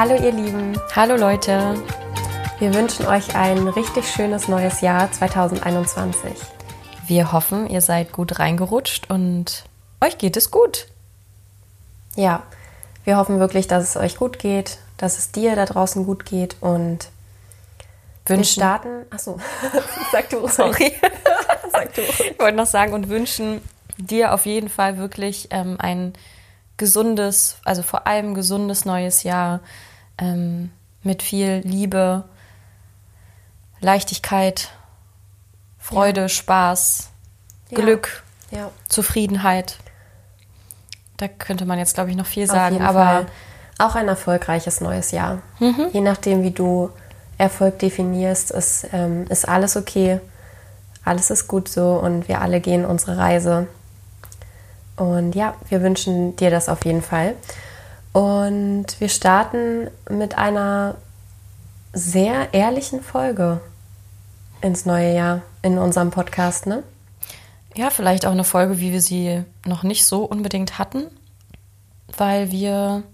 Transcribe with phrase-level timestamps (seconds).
[0.00, 1.74] Hallo ihr Lieben, Hallo Leute,
[2.58, 6.32] wir wünschen euch ein richtig schönes neues Jahr 2021.
[7.06, 9.64] wir hoffen, ihr seid gut reingerutscht und
[10.00, 10.86] euch geht es gut.
[12.16, 12.44] Ja,
[13.04, 16.56] wir hoffen wirklich, dass es euch gut geht, dass es dir da draußen gut geht
[16.62, 17.10] und
[18.24, 19.04] wir Wünschen, starten.
[19.10, 19.38] Achso,
[20.12, 20.48] sag du.
[20.48, 20.94] sorry,
[21.72, 22.00] Sag du.
[22.00, 23.60] ich wollte noch sagen und wünschen
[23.98, 26.14] dir auf jeden Fall wirklich ähm, ein
[26.78, 29.60] gesundes, also vor allem gesundes neues Jahr
[30.20, 30.70] ähm,
[31.02, 32.24] mit viel Liebe,
[33.80, 34.70] Leichtigkeit,
[35.78, 37.08] Freude, Spaß,
[37.70, 37.78] Ja.
[37.80, 39.78] Glück, Ja, Zufriedenheit.
[41.16, 43.26] Da könnte man jetzt, glaube ich, noch viel sagen, aber Fall.
[43.78, 45.38] auch ein erfolgreiches neues Jahr.
[45.92, 46.90] Je nachdem, wie du
[47.38, 50.20] Erfolg definierst, ist, ähm, ist alles okay.
[51.04, 53.66] Alles ist gut so und wir alle gehen unsere Reise.
[54.96, 57.34] Und ja, wir wünschen dir das auf jeden Fall.
[58.12, 60.96] Und wir starten mit einer
[61.92, 63.60] sehr ehrlichen Folge
[64.60, 66.82] ins neue Jahr in unserem Podcast, ne?
[67.76, 71.06] Ja, vielleicht auch eine Folge, wie wir sie noch nicht so unbedingt hatten,
[72.16, 73.04] weil wir,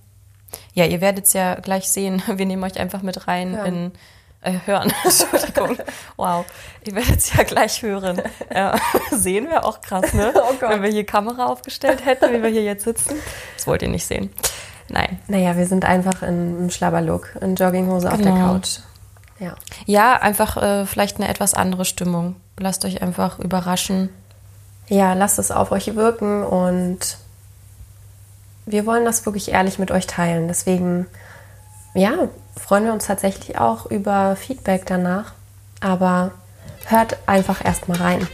[0.72, 3.66] ja, ihr werdet es ja gleich sehen, wir nehmen euch einfach mit rein Hören.
[3.66, 3.92] in,
[4.40, 5.76] äh, hören, Entschuldigung,
[6.16, 6.44] wow,
[6.86, 8.22] ihr werdet es ja gleich hören.
[8.52, 8.78] Ja,
[9.10, 10.32] sehen wir auch krass, ne?
[10.34, 10.70] Oh Gott.
[10.70, 13.16] Wenn wir hier Kamera aufgestellt hätten, wie wir hier jetzt sitzen.
[13.56, 14.30] Das wollt ihr nicht sehen.
[14.88, 15.18] Nein.
[15.26, 18.52] Naja, wir sind einfach in, im Schlabberlook, in Jogginghose auf der Genau.
[18.54, 18.78] Couch.
[19.38, 19.54] Ja.
[19.84, 22.36] Ja, einfach äh, vielleicht eine etwas andere Stimmung.
[22.58, 24.08] Lasst euch einfach überraschen.
[24.88, 27.18] Ja, lasst es auf euch wirken und
[28.64, 30.48] wir wollen das wirklich ehrlich mit euch teilen.
[30.48, 31.06] Deswegen,
[31.94, 32.12] ja,
[32.56, 35.32] freuen wir uns tatsächlich auch über Feedback danach.
[35.80, 36.30] Aber
[36.86, 38.26] hört einfach erstmal rein.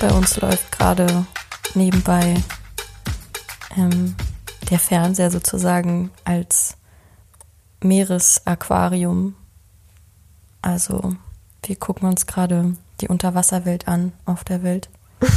[0.00, 1.26] Bei uns läuft gerade
[1.74, 2.42] nebenbei
[3.76, 4.14] ähm,
[4.70, 6.76] der Fernseher sozusagen als
[7.82, 9.34] Meeresaquarium.
[10.62, 11.14] Also
[11.64, 14.88] wir gucken uns gerade die Unterwasserwelt an auf der Welt.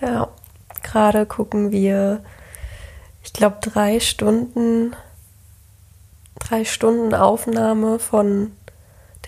[0.00, 0.28] Ja,
[0.82, 2.22] gerade gucken wir,
[3.22, 4.96] ich glaube, drei Stunden,
[6.38, 8.52] drei Stunden Aufnahme von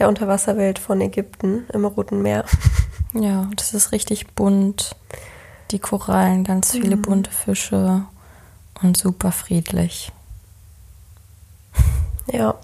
[0.02, 2.44] der Unterwasserwelt von Ägypten im Roten Meer.
[3.14, 4.96] Ja, das ist richtig bunt.
[5.70, 8.06] Die Korallen, ganz viele bunte Fische
[8.82, 10.10] und super friedlich.
[12.32, 12.54] Ja.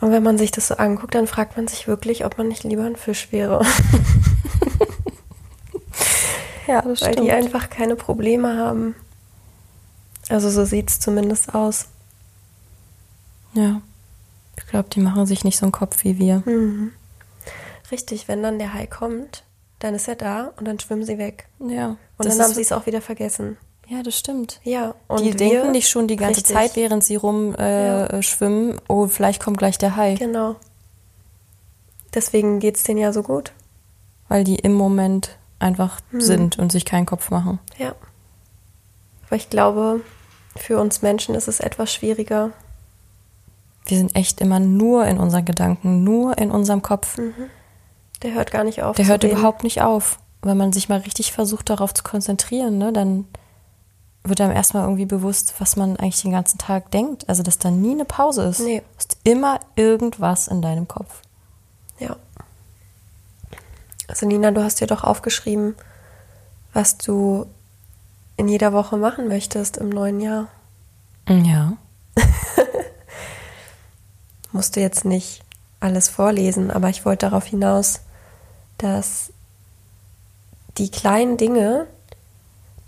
[0.00, 2.62] Und wenn man sich das so anguckt, dann fragt man sich wirklich, ob man nicht
[2.62, 3.64] lieber ein Fisch wäre.
[6.66, 8.94] Ja, das Weil die einfach keine Probleme haben.
[10.28, 11.88] Also so sieht es zumindest aus.
[13.54, 13.82] Ja.
[14.56, 16.42] Ich glaube, die machen sich nicht so einen Kopf wie wir.
[16.44, 16.92] Mhm.
[17.90, 19.44] Richtig, wenn dann der Hai kommt,
[19.78, 21.48] dann ist er da und dann schwimmen sie weg.
[21.58, 21.96] Ja.
[22.18, 23.56] Und dann haben sie es auch wieder vergessen.
[23.88, 24.60] Ja, das stimmt.
[24.62, 26.54] Ja, und die denken nicht schon die ganze Richtig.
[26.54, 28.22] Zeit, während sie rumschwimmen, äh, Ja.
[28.22, 30.14] schwimmen, oh, vielleicht kommt gleich der Hai.
[30.14, 30.54] Genau.
[32.14, 33.52] Deswegen geht es denen ja so gut.
[34.28, 36.20] Weil die im Moment einfach Hm.
[36.20, 37.58] sind und sich keinen Kopf machen.
[37.78, 37.94] Ja.
[39.26, 40.00] Aber ich glaube,
[40.56, 42.50] für uns Menschen ist es etwas schwieriger.
[43.90, 47.18] Wir sind echt immer nur in unseren Gedanken, nur in unserem Kopf.
[48.22, 48.96] Der hört gar nicht auf.
[48.96, 49.36] Der hört reden.
[49.36, 50.18] überhaupt nicht auf.
[50.42, 53.26] Wenn man sich mal richtig versucht, darauf zu konzentrieren, ne, dann
[54.22, 57.28] wird einem erstmal irgendwie bewusst, was man eigentlich den ganzen Tag denkt.
[57.28, 58.60] Also, dass da nie eine Pause ist.
[58.60, 58.78] Nee.
[58.78, 61.22] Du hast immer irgendwas in deinem Kopf.
[61.98, 62.16] Ja.
[64.06, 65.74] Also Nina, du hast dir doch aufgeschrieben,
[66.72, 67.46] was du
[68.36, 70.48] in jeder Woche machen möchtest im neuen Jahr.
[71.28, 71.72] Ja.
[74.52, 75.42] Musst du jetzt nicht
[75.80, 78.00] alles vorlesen, aber ich wollte darauf hinaus,
[78.78, 79.32] dass
[80.78, 81.86] die kleinen Dinge,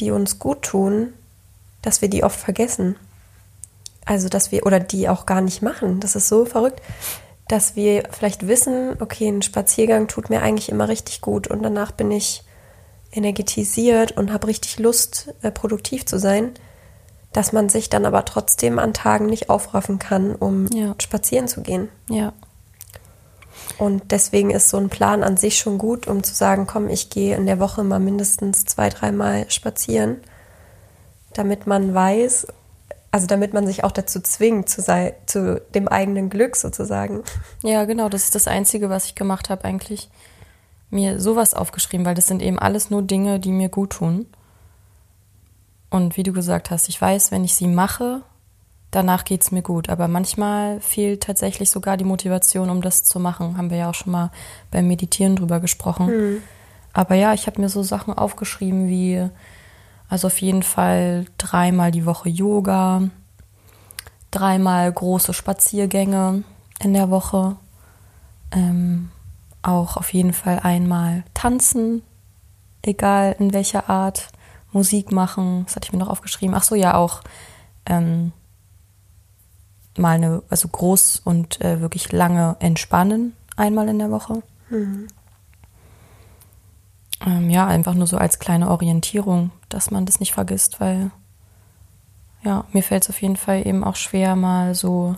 [0.00, 1.12] die uns gut tun,
[1.82, 2.96] dass wir die oft vergessen.
[4.04, 6.00] Also, dass wir, oder die auch gar nicht machen.
[6.00, 6.80] Das ist so verrückt,
[7.48, 11.92] dass wir vielleicht wissen, okay, ein Spaziergang tut mir eigentlich immer richtig gut und danach
[11.92, 12.44] bin ich
[13.12, 16.52] energetisiert und habe richtig Lust, äh, produktiv zu sein,
[17.32, 20.94] dass man sich dann aber trotzdem an Tagen nicht aufraffen kann, um Ja.
[21.00, 21.88] spazieren zu gehen.
[22.08, 22.32] Ja.
[23.78, 27.10] Und deswegen ist so ein Plan an sich schon gut, um zu sagen, komm, ich
[27.10, 30.18] gehe in der Woche mal mindestens zwei, dreimal spazieren,
[31.32, 32.48] damit man weiß,
[33.10, 37.22] also damit man sich auch dazu zwingt, zu, sei, zu dem eigenen Glück sozusagen.
[37.62, 40.10] Ja, genau, das ist das Einzige, was ich gemacht habe eigentlich.
[40.90, 44.26] Mir sowas aufgeschrieben, weil das sind eben alles nur Dinge, die mir gut tun.
[45.92, 48.22] Und wie du gesagt hast, ich weiß, wenn ich sie mache,
[48.90, 49.90] danach geht es mir gut.
[49.90, 53.58] Aber manchmal fehlt tatsächlich sogar die Motivation, um das zu machen.
[53.58, 54.30] Haben wir ja auch schon mal
[54.70, 56.06] beim Meditieren drüber gesprochen.
[56.06, 56.42] Mhm.
[56.94, 59.28] Aber ja, ich habe mir so Sachen aufgeschrieben wie,
[60.08, 63.10] also auf jeden Fall dreimal die Woche Yoga,
[64.30, 66.42] dreimal große Spaziergänge
[66.80, 67.56] in der Woche,
[68.50, 69.10] ähm,
[69.60, 72.00] auch auf jeden Fall einmal tanzen,
[72.80, 74.28] egal in welcher Art,
[74.72, 76.54] Musik machen, das hatte ich mir noch aufgeschrieben.
[76.54, 77.22] Ach so, ja, auch
[77.86, 78.32] ähm,
[79.96, 84.42] mal eine, also groß und äh, wirklich lange entspannen, einmal in der Woche.
[84.70, 85.08] Mhm.
[87.24, 91.10] Ähm, ja, einfach nur so als kleine Orientierung, dass man das nicht vergisst, weil
[92.42, 95.16] ja, mir fällt es auf jeden Fall eben auch schwer, mal so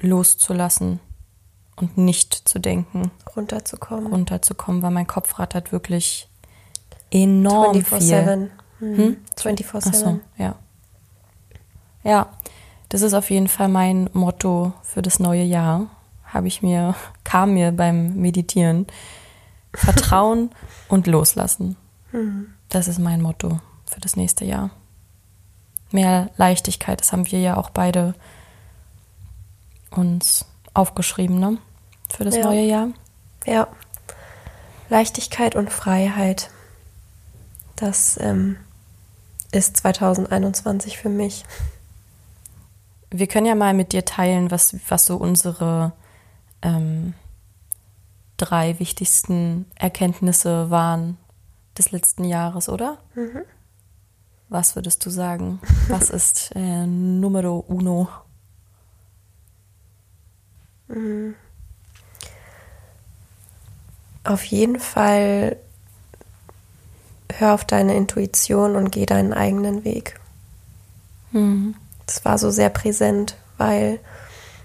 [0.00, 1.00] loszulassen
[1.76, 4.06] und nicht zu denken, Runterzukommen.
[4.08, 6.28] runterzukommen, weil mein Kopf rattert wirklich
[7.10, 7.98] enorm viel.
[7.98, 8.48] 24-7.
[8.80, 8.96] Mhm.
[8.96, 9.16] Hm?
[9.36, 9.82] 24-7.
[9.88, 10.54] Ach so, ja.
[12.04, 12.28] Ja,
[12.88, 15.86] das ist auf jeden Fall mein Motto für das neue Jahr.
[16.24, 16.94] Habe ich mir,
[17.24, 18.86] kam mir beim Meditieren.
[19.74, 20.50] Vertrauen
[20.88, 21.76] und loslassen.
[22.12, 22.54] Mhm.
[22.68, 24.70] Das ist mein Motto für das nächste Jahr.
[25.90, 28.14] Mehr Leichtigkeit, das haben wir ja auch beide
[29.90, 30.44] uns
[30.74, 31.58] aufgeschrieben, ne?
[32.10, 32.44] Für das Ja.
[32.44, 32.88] neue Jahr.
[33.46, 33.68] Ja.
[34.90, 36.50] Leichtigkeit und Freiheit.
[37.78, 38.56] Das ähm,
[39.52, 41.44] ist 2021 für mich.
[43.10, 45.92] Wir können ja mal mit dir teilen, was, was so unsere
[46.60, 47.14] ähm,
[48.36, 51.18] drei wichtigsten Erkenntnisse waren
[51.78, 52.98] des letzten Jahres, oder?
[53.14, 53.44] Mhm.
[54.48, 55.60] Was würdest du sagen?
[55.88, 58.08] Was ist äh, Numero uno?
[64.24, 65.58] Auf jeden Fall
[67.38, 70.18] hör auf deine Intuition und geh deinen eigenen Weg.
[71.32, 71.74] Mhm.
[72.06, 74.00] Das war so sehr präsent, weil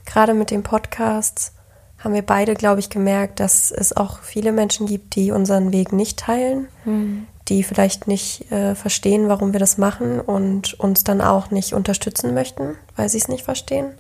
[0.06, 1.54] gerade mit den Podcasts
[2.00, 5.94] haben wir beide, glaube ich, gemerkt, dass es auch viele Menschen gibt, die unseren Weg
[5.94, 7.28] nicht teilen, Mhm.
[7.48, 12.34] die vielleicht nicht äh, verstehen, warum wir das machen und uns dann auch nicht unterstützen
[12.34, 13.94] möchten, weil sie es nicht verstehen.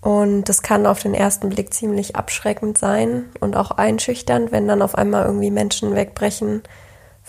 [0.00, 4.80] Und das kann auf den ersten Blick ziemlich abschreckend sein und auch einschüchternd, wenn dann
[4.82, 6.62] auf einmal irgendwie Menschen wegbrechen,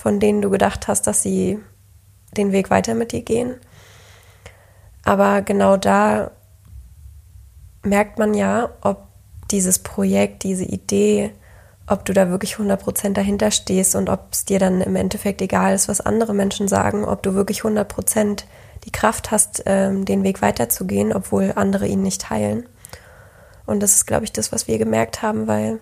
[0.02, 1.60] von denen du gedacht hast, dass sie
[2.36, 3.56] den Weg weiter mit dir gehen.
[5.06, 6.32] Aber genau da
[7.84, 9.08] merkt man ja, ob
[9.52, 11.34] dieses Projekt, diese Idee,
[11.86, 15.76] ob du da wirklich 100% dahinter stehst und ob es dir dann im Endeffekt egal
[15.76, 18.46] ist, was andere Menschen sagen, ob du wirklich 100%
[18.86, 22.68] die Kraft hast, ähm, den Weg weiterzugehen, obwohl andere ihn nicht teilen.
[23.68, 25.80] Und das ist, glaube ich, das, was wir gemerkt haben, weil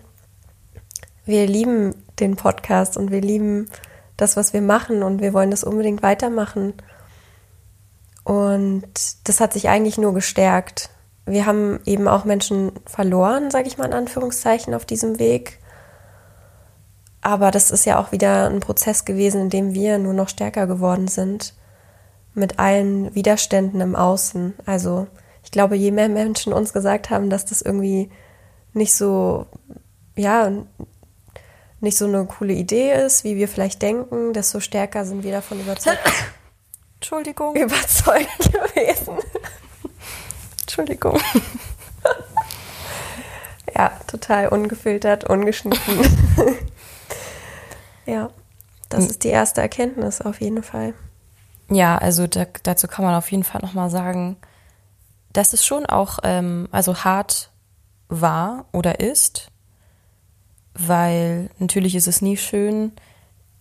[1.23, 3.69] wir lieben den Podcast und wir lieben
[4.21, 6.73] das, was wir machen und wir wollen das unbedingt weitermachen.
[8.23, 8.83] Und
[9.23, 10.89] das hat sich eigentlich nur gestärkt.
[11.25, 15.59] Wir haben eben auch Menschen verloren, sage ich mal in Anführungszeichen, auf diesem Weg.
[17.21, 20.67] Aber das ist ja auch wieder ein Prozess gewesen, in dem wir nur noch stärker
[20.67, 21.53] geworden sind.
[22.33, 24.53] Mit allen Widerständen im Außen.
[24.65, 25.07] Also
[25.43, 28.09] ich glaube, je mehr Menschen uns gesagt haben, dass das irgendwie
[28.73, 29.47] nicht so,
[30.15, 30.51] ja,
[31.81, 35.59] nicht so eine coole Idee ist, wie wir vielleicht denken, desto stärker sind wir davon
[35.59, 35.99] überzeugt,
[36.95, 37.55] Entschuldigung.
[37.55, 39.17] überzeugt gewesen.
[40.61, 41.19] Entschuldigung.
[43.75, 45.99] Ja, total ungefiltert, ungeschnitten.
[48.05, 48.29] ja,
[48.89, 50.93] das ist die erste Erkenntnis auf jeden Fall.
[51.69, 54.37] Ja, also da, dazu kann man auf jeden Fall nochmal sagen,
[55.31, 57.51] dass es schon auch ähm, also hart
[58.09, 59.49] war oder ist,
[60.79, 62.91] weil natürlich ist es nie schön,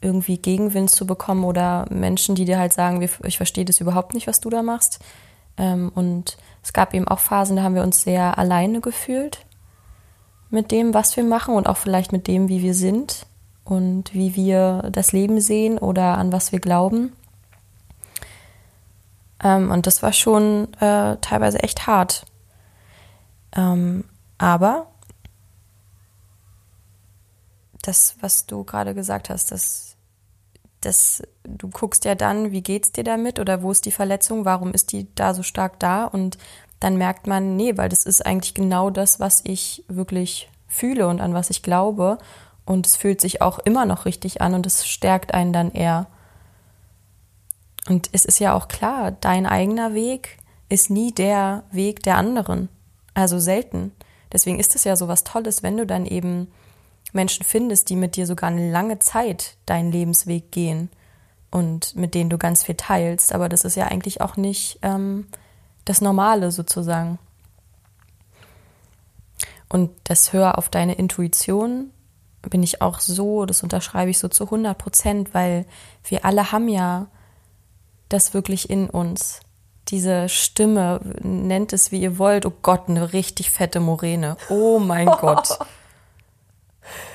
[0.01, 4.27] irgendwie Gegenwind zu bekommen oder Menschen, die dir halt sagen, ich verstehe das überhaupt nicht,
[4.27, 5.01] was du da machst.
[5.57, 9.45] Ähm, und es gab eben auch Phasen, da haben wir uns sehr alleine gefühlt
[10.51, 13.27] mit dem, was wir machen und auch vielleicht mit dem, wie wir sind
[13.65, 17.13] und wie wir das Leben sehen oder an was wir glauben.
[19.43, 22.25] Ähm, und das war schon äh, teilweise echt hart.
[23.55, 24.05] Ähm,
[24.39, 24.87] aber
[27.89, 29.97] das, was du gerade gesagt hast, dass,
[30.81, 34.73] dass du guckst ja dann, wie geht's dir damit oder wo ist die Verletzung, warum
[34.73, 36.39] ist die da so stark da und
[36.81, 41.21] dann merkt man, nee, weil das ist eigentlich genau das, was ich wirklich fühle und
[41.21, 42.19] an was ich glaube
[42.65, 46.07] und es fühlt sich auch immer noch richtig an und es stärkt einen dann eher.
[47.89, 50.37] Und es ist ja auch klar, dein eigener Weg
[50.69, 52.69] ist nie der Weg der anderen.
[53.15, 53.93] Also selten.
[54.31, 56.49] Deswegen ist es ja so was Tolles, wenn du dann eben
[57.13, 60.91] Menschen findest, die mit dir sogar eine lange Zeit deinen Lebensweg gehen
[61.51, 63.33] und mit denen du ganz viel teilst.
[63.33, 65.27] Aber das ist ja eigentlich auch nicht ähm,
[65.85, 67.19] das Normale sozusagen.
[69.69, 71.91] Und das Hör auf deine Intuition
[72.43, 75.67] bin ich auch so, das unterschreibe ich so zu 100 Prozent, weil
[76.05, 77.09] wir alle haben ja
[78.09, 79.41] das wirklich in uns.
[79.89, 84.37] Diese Stimme, nennt es wie ihr wollt, oh Gott, eine richtig fette Moräne.
[84.49, 85.59] Oh mein Gott.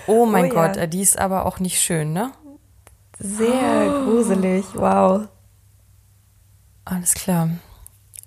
[0.08, 0.88] Oh mein oh, Gott, ja.
[0.88, 2.32] die ist aber auch nicht schön, ne?
[3.20, 4.04] Sehr oh.
[4.04, 5.28] gruselig, wow.
[6.86, 7.50] Alles klar.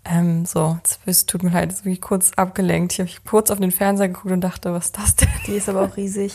[0.04, 2.92] Ähm, so, es tut mir leid, jetzt bin ich kurz abgelenkt.
[2.92, 5.28] Ich habe kurz auf den Fernseher geguckt und dachte, was ist das denn?
[5.46, 6.32] Die ist aber auch riesig.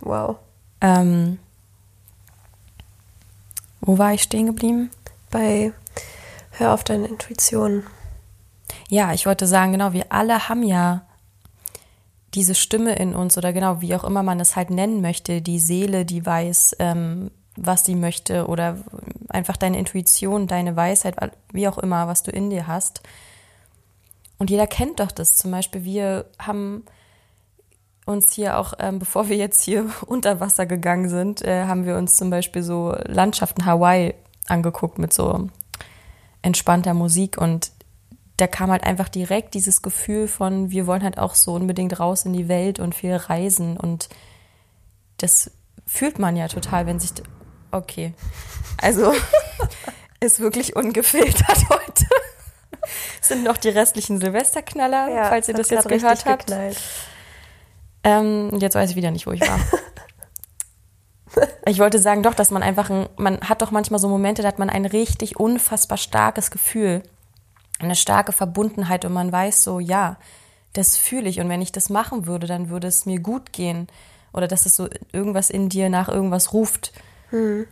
[0.00, 0.36] Wow.
[0.80, 1.38] Ähm,
[3.80, 4.90] wo war ich stehen geblieben?
[5.30, 5.72] Bei
[6.60, 7.84] Hör auf deine Intuition.
[8.90, 11.06] Ja, ich wollte sagen, genau, wir alle haben ja
[12.34, 15.58] diese Stimme in uns oder genau, wie auch immer man es halt nennen möchte, die
[15.58, 18.78] Seele, die weiß, ähm, was sie möchte oder
[19.28, 21.16] einfach deine Intuition, deine Weisheit,
[21.52, 23.02] wie auch immer, was du in dir hast.
[24.38, 25.36] Und jeder kennt doch das.
[25.36, 26.84] Zum Beispiel, wir haben
[28.06, 31.96] uns hier auch, ähm, bevor wir jetzt hier unter Wasser gegangen sind, äh, haben wir
[31.96, 34.14] uns zum Beispiel so Landschaften Hawaii
[34.46, 35.48] angeguckt mit so
[36.42, 37.70] entspannter Musik und
[38.40, 42.24] da kam halt einfach direkt dieses Gefühl von, wir wollen halt auch so unbedingt raus
[42.24, 44.08] in die Welt und viel reisen und
[45.18, 45.50] das
[45.86, 47.10] fühlt man ja total, wenn sich,
[47.70, 48.14] okay,
[48.80, 49.12] also
[50.20, 52.06] ist wirklich ungefiltert heute.
[53.20, 56.50] sind noch die restlichen Silvesterknaller, ja, falls ihr das jetzt gehört habt.
[58.02, 59.60] Ähm, jetzt weiß ich wieder nicht, wo ich war.
[61.66, 64.48] ich wollte sagen, doch, dass man einfach, ein, man hat doch manchmal so Momente, da
[64.48, 67.02] hat man ein richtig unfassbar starkes Gefühl,
[67.84, 70.16] eine starke Verbundenheit und man weiß so, ja,
[70.72, 73.88] das fühle ich und wenn ich das machen würde, dann würde es mir gut gehen
[74.32, 76.92] oder dass es so irgendwas in dir nach irgendwas ruft.
[77.30, 77.66] Hm.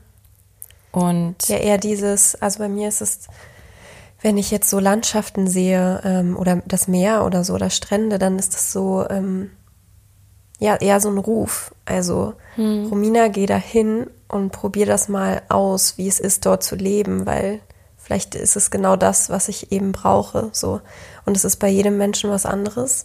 [0.91, 3.29] Und ja, eher dieses, also bei mir ist es,
[4.21, 8.39] wenn ich jetzt so Landschaften sehe ähm, oder das Meer oder so oder Strände, dann
[8.39, 9.51] ist das so, ähm,
[10.59, 11.75] ja eher so ein Ruf.
[11.85, 12.87] Also hm.
[12.87, 17.27] Romina, geh da hin und probier das mal aus, wie es ist, dort zu leben,
[17.27, 17.61] weil
[18.09, 20.49] vielleicht ist es genau das, was ich eben brauche.
[20.53, 20.81] So.
[21.27, 23.05] Und es ist bei jedem Menschen was anderes.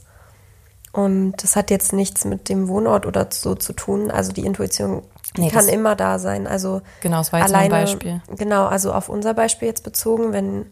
[0.94, 4.10] Und das hat jetzt nichts mit dem Wohnort oder so zu tun.
[4.10, 5.04] Also die Intuition
[5.38, 6.48] nee, kann immer da sein.
[6.48, 8.22] Also genau, das war jetzt alleine, ein Beispiel.
[8.38, 10.68] Genau, also auf unser Beispiel jetzt bezogen, wenn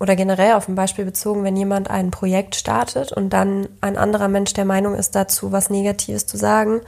[0.00, 4.28] oder generell auf ein Beispiel bezogen, wenn jemand ein Projekt startet und dann ein anderer
[4.28, 6.80] Mensch der Meinung ist, dazu was Negatives zu sagen,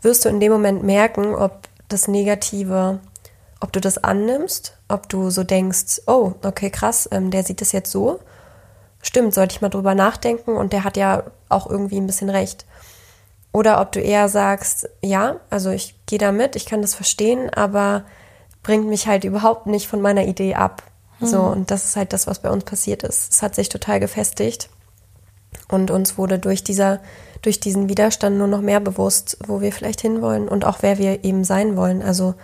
[0.00, 3.00] wirst du in dem Moment merken, ob das Negative,
[3.62, 7.72] ob du das annimmst, ob du so denkst, oh, okay, krass, ähm, der sieht das
[7.72, 8.18] jetzt so.
[9.00, 12.66] Stimmt, sollte ich mal drüber nachdenken und der hat ja auch irgendwie ein bisschen recht.
[13.52, 17.50] Oder ob du eher sagst, ja, also ich gehe da mit, ich kann das verstehen,
[17.50, 18.04] aber
[18.62, 20.82] bringt mich halt überhaupt nicht von meiner Idee ab.
[21.20, 21.52] So, mhm.
[21.52, 23.32] und das ist halt das, was bei uns passiert ist.
[23.32, 24.70] Es hat sich total gefestigt.
[25.68, 27.00] Und uns wurde durch dieser,
[27.42, 31.24] durch diesen Widerstand nur noch mehr bewusst, wo wir vielleicht hinwollen und auch wer wir
[31.24, 32.02] eben sein wollen.
[32.02, 32.34] Also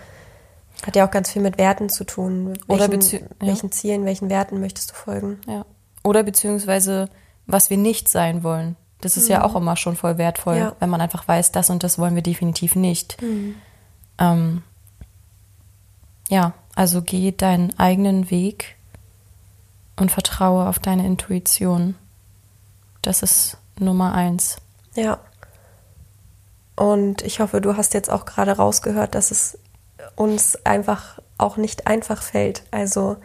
[0.85, 2.57] hat ja auch ganz viel mit Werten zu tun.
[2.67, 3.27] Oder welchen, ja.
[3.39, 5.39] welchen Zielen, welchen Werten möchtest du folgen?
[5.47, 5.65] Ja.
[6.03, 7.09] Oder beziehungsweise,
[7.47, 8.75] was wir nicht sein wollen.
[9.01, 9.31] Das ist mhm.
[9.31, 10.75] ja auch immer schon voll wertvoll, ja.
[10.79, 13.21] wenn man einfach weiß, das und das wollen wir definitiv nicht.
[13.21, 13.55] Mhm.
[14.17, 14.63] Ähm,
[16.29, 18.77] ja, also geh deinen eigenen Weg
[19.95, 21.95] und vertraue auf deine Intuition.
[23.01, 24.57] Das ist Nummer eins.
[24.95, 25.19] Ja.
[26.75, 29.57] Und ich hoffe, du hast jetzt auch gerade rausgehört, dass es
[30.15, 32.63] uns einfach auch nicht einfach fällt.
[32.71, 33.17] Also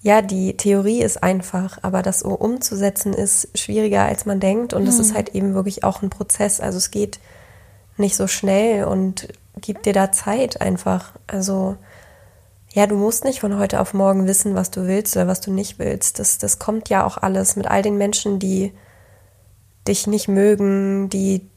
[0.00, 4.72] ja, die Theorie ist einfach, aber das so umzusetzen ist schwieriger, als man denkt.
[4.72, 5.00] Und es mhm.
[5.00, 6.60] ist halt eben wirklich auch ein Prozess.
[6.60, 7.18] Also es geht
[7.96, 9.28] nicht so schnell und
[9.60, 11.12] gibt dir da Zeit einfach.
[11.26, 11.76] Also
[12.70, 15.50] ja, du musst nicht von heute auf morgen wissen, was du willst oder was du
[15.50, 16.18] nicht willst.
[16.18, 18.72] Das, das kommt ja auch alles mit all den Menschen, die
[19.88, 21.48] dich nicht mögen, die,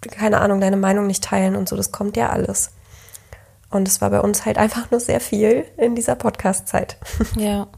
[0.00, 1.76] keine Ahnung, deine Meinung nicht teilen und so.
[1.76, 2.70] Das kommt ja alles.
[3.70, 6.96] Und es war bei uns halt einfach nur sehr viel in dieser Podcast-Zeit.
[7.36, 7.68] Ja.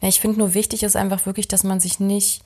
[0.00, 2.42] ja ich finde nur wichtig ist einfach wirklich, dass man sich nicht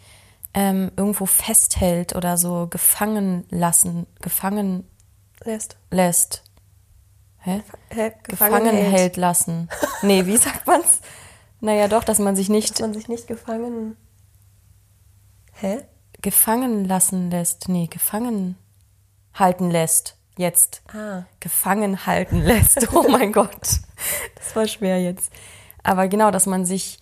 [0.54, 4.88] ähm, irgendwo festhält oder so gefangen lassen, gefangen
[5.44, 5.76] lässt.
[5.90, 6.42] lässt.
[7.38, 7.62] Hä?
[7.90, 8.12] Hä?
[8.24, 8.92] Gefangen, gefangen hält.
[8.92, 9.68] hält lassen.
[10.02, 11.00] Nee, wie sagt man's?
[11.60, 12.70] Naja, doch, dass man sich nicht.
[12.70, 13.98] Dass man sich nicht gefangen.
[15.52, 15.82] Hä?
[16.22, 17.68] Gefangen lassen lässt.
[17.68, 18.56] Nee, gefangen
[19.34, 20.16] halten lässt.
[20.40, 20.80] Jetzt.
[20.94, 21.24] Ah.
[21.38, 22.94] Gefangen halten lässt.
[22.94, 23.68] Oh mein Gott.
[24.36, 25.30] Das war schwer jetzt.
[25.82, 26.98] Aber genau, dass man sich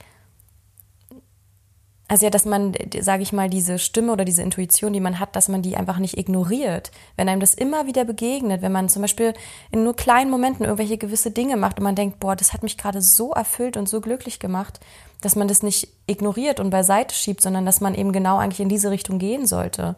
[2.11, 5.37] also ja, dass man, sage ich mal, diese Stimme oder diese Intuition, die man hat,
[5.37, 6.91] dass man die einfach nicht ignoriert.
[7.17, 9.35] Wenn einem das immer wieder begegnet, wenn man zum Beispiel
[9.71, 12.79] in nur kleinen Momenten irgendwelche gewisse Dinge macht und man denkt, boah, das hat mich
[12.79, 14.81] gerade so erfüllt und so glücklich gemacht,
[15.21, 18.71] dass man das nicht ignoriert und beiseite schiebt, sondern dass man eben genau eigentlich in
[18.71, 19.95] diese Richtung gehen sollte.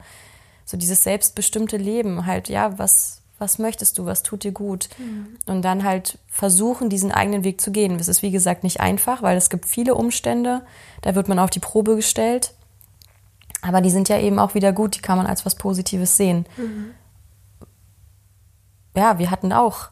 [0.64, 4.90] So dieses selbstbestimmte Leben, halt, ja, was, was möchtest du, was tut dir gut?
[4.98, 5.38] Mhm.
[5.46, 7.96] Und dann halt versuchen, diesen eigenen Weg zu gehen.
[7.96, 10.62] Das ist, wie gesagt, nicht einfach, weil es gibt viele Umstände,
[11.00, 12.52] da wird man auf die Probe gestellt.
[13.62, 16.46] Aber die sind ja eben auch wieder gut, die kann man als was Positives sehen.
[16.58, 16.90] Mhm.
[18.94, 19.88] Ja, wir hatten auch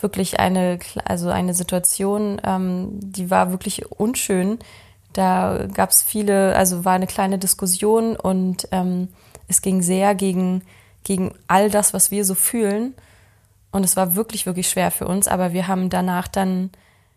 [0.00, 4.58] wirklich eine, also eine Situation, ähm, die war wirklich unschön.
[5.12, 9.08] Da gab es viele, also war eine kleine Diskussion und ähm,
[9.46, 10.62] es ging sehr gegen,
[11.04, 12.94] gegen all das, was wir so fühlen.
[13.70, 15.28] Und es war wirklich, wirklich schwer für uns.
[15.28, 16.70] Aber wir haben danach dann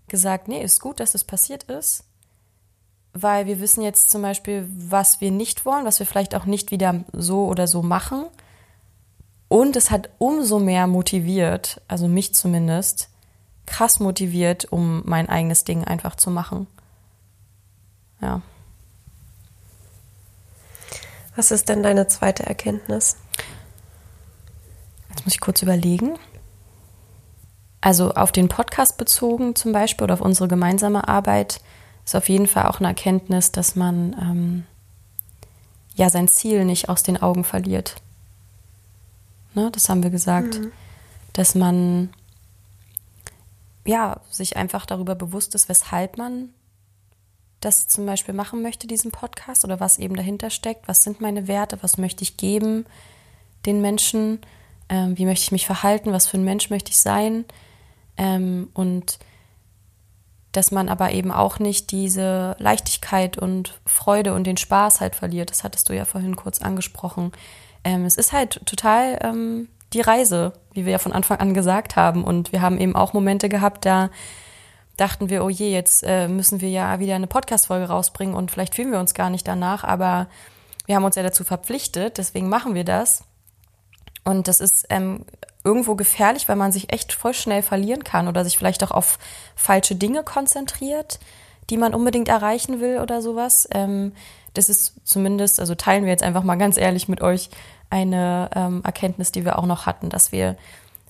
[0.07, 2.03] gesagt, nee, ist gut, dass das passiert ist.
[3.13, 6.71] Weil wir wissen jetzt zum Beispiel, was wir nicht wollen, was wir vielleicht auch nicht
[6.71, 8.25] wieder so oder so machen.
[9.47, 13.09] Und es hat umso mehr motiviert, also mich zumindest,
[13.65, 16.67] krass motiviert, um mein eigenes Ding einfach zu machen.
[18.21, 18.41] Ja.
[21.35, 23.17] Was ist denn deine zweite Erkenntnis?
[25.11, 26.17] Jetzt muss ich kurz überlegen.
[27.81, 31.61] Also auf den Podcast bezogen zum Beispiel oder auf unsere gemeinsame Arbeit
[32.05, 34.63] ist auf jeden Fall auch eine Erkenntnis, dass man ähm,
[35.95, 37.95] ja sein Ziel nicht aus den Augen verliert.
[39.53, 40.71] Ne, das haben wir gesagt, mhm.
[41.33, 42.09] dass man
[43.85, 46.49] ja sich einfach darüber bewusst ist, weshalb man
[47.59, 50.87] das zum Beispiel machen möchte, diesen Podcast oder was eben dahinter steckt.
[50.87, 51.77] Was sind meine Werte?
[51.81, 52.85] Was möchte ich geben
[53.65, 54.39] den Menschen?
[54.91, 56.13] Ähm, wie möchte ich mich verhalten?
[56.13, 57.45] Was für ein Mensch möchte ich sein?
[58.17, 59.17] Ähm, und
[60.51, 65.49] dass man aber eben auch nicht diese Leichtigkeit und Freude und den Spaß halt verliert.
[65.49, 67.31] Das hattest du ja vorhin kurz angesprochen
[67.83, 71.95] ähm, es ist halt total ähm, die Reise, wie wir ja von Anfang an gesagt
[71.95, 72.23] haben.
[72.23, 74.09] Und wir haben eben auch Momente gehabt, da
[74.97, 78.75] dachten wir, oh je, jetzt äh, müssen wir ja wieder eine Podcast-Folge rausbringen und vielleicht
[78.75, 80.27] fühlen wir uns gar nicht danach, aber
[80.85, 83.23] wir haben uns ja dazu verpflichtet, deswegen machen wir das.
[84.23, 85.25] Und das ist ähm,
[85.63, 89.19] irgendwo gefährlich, weil man sich echt voll schnell verlieren kann oder sich vielleicht auch auf
[89.55, 91.19] falsche Dinge konzentriert,
[91.69, 93.67] die man unbedingt erreichen will oder sowas.
[93.71, 94.13] Ähm,
[94.53, 97.49] das ist zumindest, also teilen wir jetzt einfach mal ganz ehrlich mit euch,
[97.89, 100.55] eine ähm, Erkenntnis, die wir auch noch hatten, dass wir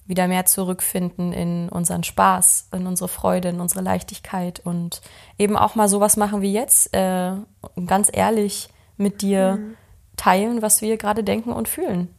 [0.08, 5.02] wieder mehr zurückfinden in unseren Spaß, in unsere Freude, in unsere Leichtigkeit und
[5.38, 7.34] eben auch mal sowas machen wie jetzt, äh,
[7.86, 9.78] ganz ehrlich mit dir mhm.
[10.18, 12.14] teilen, was wir gerade denken und fühlen.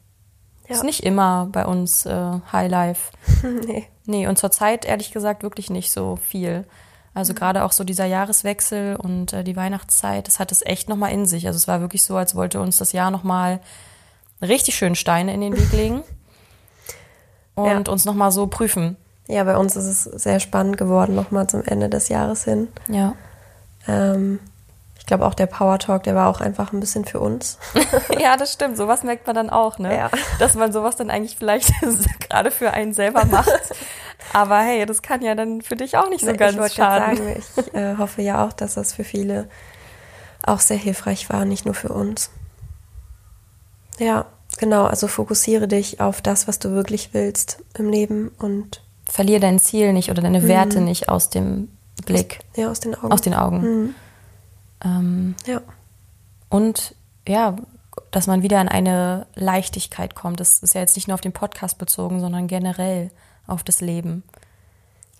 [0.68, 0.74] Ja.
[0.74, 3.12] Ist nicht immer bei uns äh, High Life.
[3.66, 3.86] nee.
[4.04, 6.64] Nee, und zurzeit ehrlich gesagt wirklich nicht so viel.
[7.14, 7.36] Also mhm.
[7.36, 11.26] gerade auch so dieser Jahreswechsel und äh, die Weihnachtszeit, das hat es echt nochmal in
[11.26, 11.46] sich.
[11.46, 13.60] Also es war wirklich so, als wollte uns das Jahr nochmal
[14.40, 16.02] richtig schön Steine in den Weg legen
[17.54, 17.92] und ja.
[17.92, 18.96] uns nochmal so prüfen.
[19.28, 22.68] Ja, bei uns ist es sehr spannend geworden, nochmal zum Ende des Jahres hin.
[22.88, 23.14] Ja.
[23.86, 24.40] Ähm,
[25.02, 27.58] ich glaube auch der Power Talk, der war auch einfach ein bisschen für uns.
[28.20, 28.76] ja, das stimmt.
[28.76, 29.96] Sowas merkt man dann auch, ne?
[29.96, 30.10] Ja.
[30.38, 31.72] Dass man sowas dann eigentlich vielleicht
[32.20, 33.50] gerade für einen selber macht.
[34.32, 37.16] Aber hey, das kann ja dann für dich auch nicht so ich ganz schaden.
[37.16, 39.48] Sagen, ich äh, hoffe ja auch, dass das für viele
[40.44, 42.30] auch sehr hilfreich war, nicht nur für uns.
[43.98, 44.26] Ja,
[44.58, 44.84] genau.
[44.84, 49.92] Also fokussiere dich auf das, was du wirklich willst im Leben und verliere dein Ziel
[49.94, 50.48] nicht oder deine mhm.
[50.48, 51.70] Werte nicht aus dem
[52.06, 52.38] Blick.
[52.52, 53.12] Aus, ja, aus den Augen.
[53.12, 53.60] Aus den Augen.
[53.60, 53.94] Mhm.
[54.84, 55.60] Ähm, ja.
[56.48, 56.94] Und
[57.26, 57.56] ja,
[58.10, 60.40] dass man wieder in eine Leichtigkeit kommt.
[60.40, 63.10] Das ist ja jetzt nicht nur auf den Podcast bezogen, sondern generell
[63.46, 64.22] auf das Leben.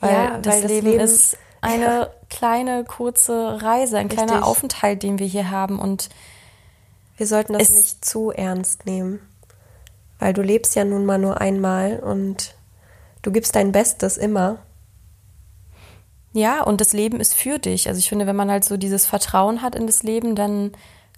[0.00, 4.26] Weil, ja, das, weil das Leben, Leben, ist eine kleine, kurze Reise, ein Richtig.
[4.26, 5.78] kleiner Aufenthalt, den wir hier haben.
[5.78, 6.08] Und
[7.16, 9.20] wir sollten das nicht zu ernst nehmen.
[10.18, 12.54] Weil du lebst ja nun mal nur einmal und
[13.22, 14.58] du gibst dein Bestes immer.
[16.32, 17.88] Ja, und das Leben ist für dich.
[17.88, 20.72] Also ich finde, wenn man halt so dieses Vertrauen hat in das Leben, dann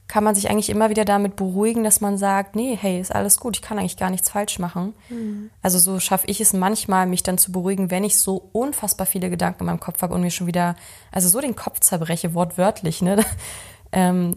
[0.07, 3.38] kann man sich eigentlich immer wieder damit beruhigen, dass man sagt, nee, hey, ist alles
[3.38, 4.92] gut, ich kann eigentlich gar nichts falsch machen.
[5.09, 5.50] Mhm.
[5.62, 9.31] Also so schaffe ich es manchmal, mich dann zu beruhigen, wenn ich so unfassbar viele
[9.31, 10.77] Gedanken in meinem Kopf habe und mir schon wieder,
[11.11, 13.24] also so den Kopf zerbreche, wortwörtlich, ne?
[13.92, 14.35] ähm,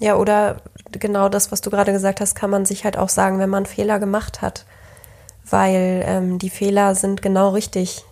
[0.00, 3.38] ja, oder genau das, was du gerade gesagt hast, kann man sich halt auch sagen,
[3.38, 4.64] wenn man Fehler gemacht hat.
[5.48, 8.04] Weil ähm, die Fehler sind genau richtig.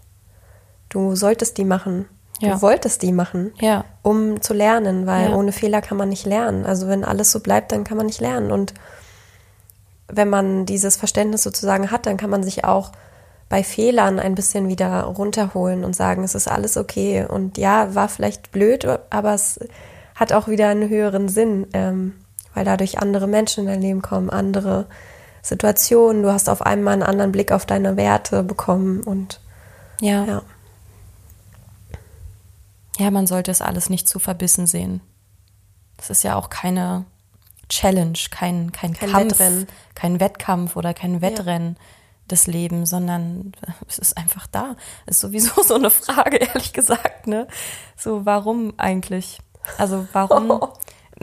[0.90, 2.06] Du solltest die machen.
[2.40, 2.54] Ja.
[2.54, 3.84] Du wolltest die machen, ja.
[4.02, 5.36] um zu lernen, weil ja.
[5.36, 6.64] ohne Fehler kann man nicht lernen.
[6.64, 8.50] Also wenn alles so bleibt, dann kann man nicht lernen.
[8.50, 8.72] Und
[10.08, 12.92] wenn man dieses Verständnis sozusagen hat, dann kann man sich auch
[13.50, 17.26] bei Fehlern ein bisschen wieder runterholen und sagen, es ist alles okay.
[17.28, 19.60] Und ja, war vielleicht blöd, aber es
[20.14, 22.14] hat auch wieder einen höheren Sinn, ähm,
[22.54, 24.86] weil dadurch andere Menschen in dein Leben kommen, andere
[25.42, 26.22] Situationen.
[26.22, 29.40] Du hast auf einmal einen anderen Blick auf deine Werte bekommen und
[30.00, 30.24] Ja.
[30.24, 30.42] ja.
[33.00, 35.00] Ja, man sollte es alles nicht zu verbissen sehen.
[35.96, 37.06] Das ist ja auch keine
[37.68, 39.66] Challenge, kein, kein, Kein Kampf, Wettrennen.
[39.94, 41.76] kein Wettkampf oder kein Wettrennen
[42.30, 43.52] des Lebens, sondern
[43.88, 44.76] es ist einfach da.
[45.06, 47.46] Ist sowieso so eine Frage, ehrlich gesagt, ne?
[47.96, 49.38] So, warum eigentlich?
[49.78, 50.60] Also, warum?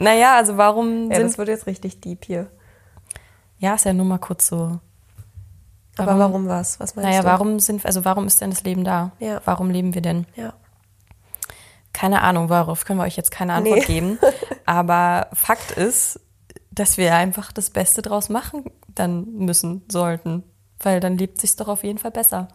[0.00, 1.26] Naja, also warum Ja, sind.
[1.26, 2.48] das wird jetzt richtig deep hier.
[3.58, 4.78] Ja, ist ja nur mal kurz so.
[5.96, 6.78] Aber warum was?
[6.78, 7.26] Was meinst Naja, du?
[7.26, 9.10] warum sind, also warum ist denn das Leben da?
[9.18, 9.40] Ja.
[9.44, 10.26] Warum leben wir denn?
[10.36, 10.52] Ja.
[11.98, 13.84] Keine Ahnung, darauf können wir euch jetzt keine Antwort Nee.
[13.86, 14.18] geben.
[14.66, 16.20] Aber Fakt ist,
[16.70, 20.44] dass wir einfach das Beste draus machen dann müssen, sollten.
[20.80, 22.48] Weil dann lebt sich doch auf jeden Fall besser.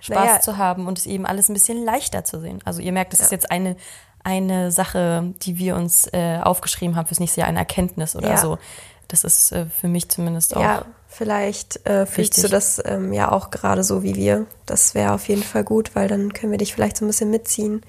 [0.00, 0.40] Spaß Naja.
[0.40, 2.60] zu haben und es eben alles ein bisschen leichter zu sehen.
[2.64, 3.26] Also ihr merkt, das Ja.
[3.26, 3.76] ist jetzt eine,
[4.24, 8.36] eine Sache, die wir uns äh, aufgeschrieben haben fürs nächste Jahr, eine Erkenntnis oder Ja.
[8.38, 8.58] so.
[9.06, 10.60] Das ist äh, für mich zumindest auch.
[10.62, 12.42] Ja, vielleicht äh, fühlst wichtig.
[12.44, 14.46] du das ähm, ja auch gerade so wie wir.
[14.66, 17.30] Das wäre auf jeden Fall gut, weil dann können wir dich vielleicht so ein bisschen
[17.30, 17.82] mitziehen.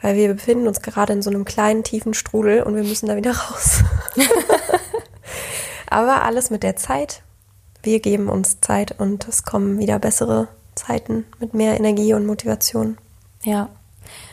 [0.00, 3.16] Weil wir befinden uns gerade in so einem kleinen, tiefen Strudel und wir müssen da
[3.16, 3.82] wieder raus.
[5.90, 7.22] Aber alles mit der Zeit.
[7.82, 12.98] Wir geben uns Zeit und es kommen wieder bessere Zeiten mit mehr Energie und Motivation.
[13.42, 13.68] Ja.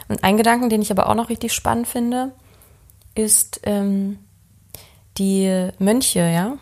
[0.08, 2.32] Und ein Gedanken, den ich aber auch noch richtig spannend finde,
[3.15, 4.19] ist ähm,
[5.17, 6.58] die Mönche, ja,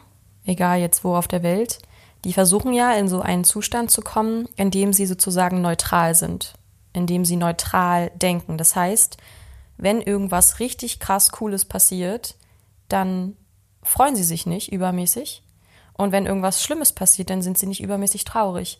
[0.45, 1.79] egal jetzt wo auf der Welt,
[2.23, 6.53] die versuchen ja in so einen Zustand zu kommen, in dem sie sozusagen neutral sind,
[6.93, 8.57] in dem sie neutral denken.
[8.57, 9.17] Das heißt,
[9.77, 12.35] wenn irgendwas richtig krass Cooles passiert,
[12.87, 13.35] dann
[13.81, 15.43] freuen sie sich nicht übermäßig.
[15.93, 18.77] Und wenn irgendwas Schlimmes passiert, dann sind sie nicht übermäßig traurig.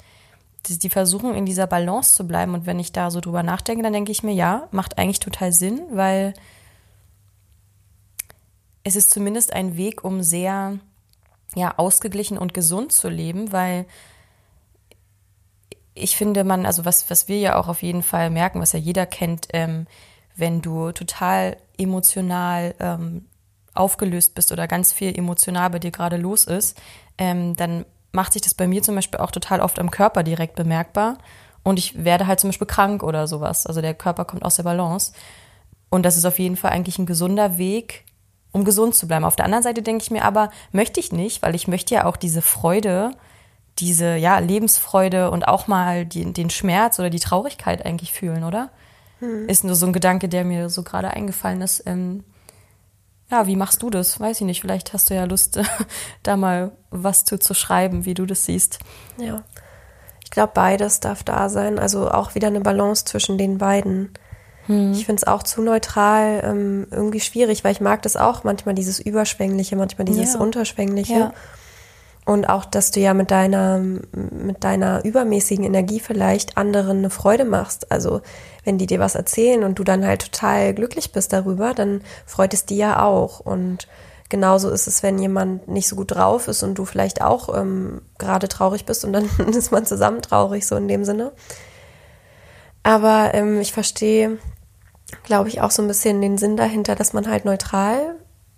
[0.67, 2.54] Die, die versuchen in dieser Balance zu bleiben.
[2.54, 5.52] Und wenn ich da so drüber nachdenke, dann denke ich mir, ja, macht eigentlich total
[5.52, 6.34] Sinn, weil
[8.84, 10.80] es ist zumindest ein Weg, um sehr
[11.56, 13.86] ja, ausgeglichen und gesund zu leben, weil
[15.95, 18.79] ich finde, man, also was, was wir ja auch auf jeden Fall merken, was ja
[18.79, 19.88] jeder kennt, ähm,
[20.36, 23.25] wenn du total emotional ähm,
[23.73, 26.79] aufgelöst bist oder ganz viel emotional bei dir gerade los ist,
[27.17, 30.56] ähm, dann macht sich das bei mir zum Beispiel auch total oft am Körper direkt
[30.56, 31.17] bemerkbar.
[31.63, 33.65] Und ich werde halt zum Beispiel krank oder sowas.
[33.65, 35.13] Also der Körper kommt aus der Balance.
[35.89, 38.03] Und das ist auf jeden Fall eigentlich ein gesunder Weg,
[38.51, 39.25] um gesund zu bleiben.
[39.25, 42.06] Auf der anderen Seite denke ich mir aber, möchte ich nicht, weil ich möchte ja
[42.06, 43.12] auch diese Freude,
[43.79, 48.69] diese ja, Lebensfreude und auch mal die, den Schmerz oder die Traurigkeit eigentlich fühlen, oder?
[49.47, 51.83] Ist nur so ein Gedanke, der mir so gerade eingefallen ist.
[51.86, 52.23] Ähm,
[53.31, 54.19] ja, wie machst du das?
[54.19, 54.62] Weiß ich nicht.
[54.62, 55.59] Vielleicht hast du ja Lust,
[56.23, 58.79] da mal was zu, zu schreiben, wie du das siehst.
[59.17, 59.43] Ja.
[60.23, 61.79] Ich glaube, beides darf da sein.
[61.79, 64.12] Also auch wieder eine Balance zwischen den beiden.
[64.67, 68.73] Ich finde es auch zu neutral ähm, irgendwie schwierig, weil ich mag das auch manchmal
[68.73, 70.39] dieses Überschwängliche, manchmal dieses Ja.
[70.39, 71.13] Unterschwängliche.
[71.13, 71.33] Ja.
[72.25, 77.43] Und auch, dass du ja mit deiner, mit deiner übermäßigen Energie vielleicht anderen eine Freude
[77.43, 77.91] machst.
[77.91, 78.21] Also
[78.63, 82.53] wenn die dir was erzählen und du dann halt total glücklich bist darüber, dann freut
[82.53, 83.41] es die ja auch.
[83.41, 83.89] Und
[84.29, 88.01] genauso ist es, wenn jemand nicht so gut drauf ist und du vielleicht auch ähm,
[88.17, 91.33] gerade traurig bist und dann ist man zusammen traurig, so in dem Sinne.
[92.83, 94.38] Aber ähm, ich verstehe,
[95.23, 98.15] glaube ich, auch so ein bisschen den Sinn dahinter, dass man halt neutral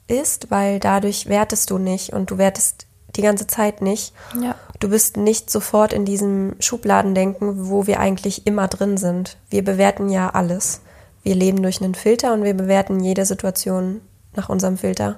[0.07, 2.84] ist, weil dadurch wertest du nicht und du wertest
[3.17, 4.13] die ganze Zeit nicht.
[4.41, 4.55] Ja.
[4.79, 9.37] Du bist nicht sofort in diesem Schubladendenken, wo wir eigentlich immer drin sind.
[9.49, 10.81] Wir bewerten ja alles.
[11.23, 14.01] Wir leben durch einen Filter und wir bewerten jede Situation
[14.35, 15.17] nach unserem Filter.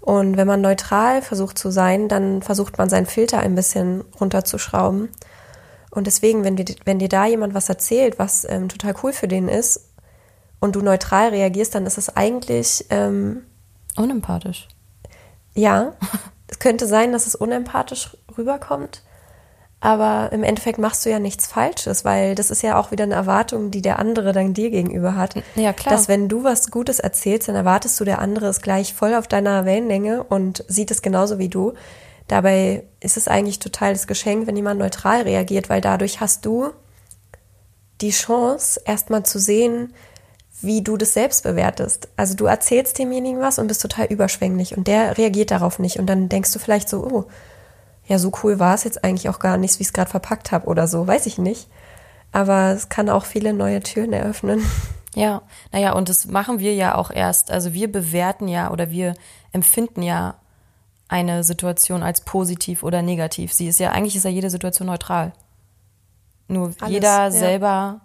[0.00, 5.08] Und wenn man neutral versucht zu sein, dann versucht man seinen Filter ein bisschen runterzuschrauben.
[5.90, 9.28] Und deswegen, wenn, dir- wenn dir da jemand was erzählt, was ähm, total cool für
[9.28, 9.88] den ist,
[10.60, 13.42] und du neutral reagierst, dann ist es eigentlich, ähm,
[13.96, 14.68] Unempathisch.
[15.54, 15.92] ja,
[16.52, 19.02] es könnte sein, dass es unempathisch rüberkommt,
[19.80, 23.14] aber im Endeffekt machst du ja nichts Falsches, weil das ist ja auch wieder eine
[23.14, 25.34] Erwartung, die der andere dann dir gegenüber hat.
[25.54, 25.94] Ja, klar.
[25.94, 29.26] Dass wenn du was Gutes erzählst, dann erwartest du, der andere ist gleich voll auf
[29.26, 31.72] deiner Wellenlänge und sieht es genauso wie du.
[32.28, 36.68] Dabei ist es eigentlich total das Geschenk, wenn jemand neutral reagiert, weil dadurch hast du
[38.02, 39.94] die Chance, erstmal zu sehen,
[40.64, 42.08] wie du das selbst bewertest.
[42.16, 45.98] Also du erzählst demjenigen was und bist total überschwänglich und der reagiert darauf nicht.
[45.98, 47.24] Und dann denkst du vielleicht so, oh,
[48.06, 50.52] ja, so cool war es jetzt eigentlich auch gar nicht, wie ich es gerade verpackt
[50.52, 51.68] habe oder so, weiß ich nicht.
[52.32, 54.64] Aber es kann auch viele neue Türen eröffnen.
[55.14, 57.50] Ja, naja, und das machen wir ja auch erst.
[57.50, 59.12] Also wir bewerten ja oder wir
[59.52, 60.36] empfinden ja
[61.06, 63.52] eine Situation als positiv oder negativ.
[63.52, 65.34] Sie ist ja, eigentlich ist ja jede Situation neutral.
[66.48, 67.30] Nur Alles, jeder ja.
[67.30, 68.00] selber